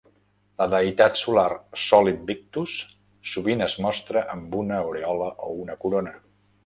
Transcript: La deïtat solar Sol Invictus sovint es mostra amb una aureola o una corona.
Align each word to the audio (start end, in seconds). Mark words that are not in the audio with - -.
La 0.59 0.67
deïtat 0.73 1.19
solar 1.23 1.51
Sol 1.81 2.09
Invictus 2.11 2.73
sovint 3.33 3.61
es 3.67 3.77
mostra 3.87 4.25
amb 4.37 4.57
una 4.63 4.81
aureola 4.87 5.29
o 5.51 5.55
una 5.67 5.77
corona. 5.85 6.17